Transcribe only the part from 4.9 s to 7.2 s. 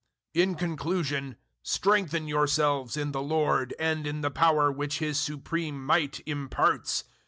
His supreme might imparts.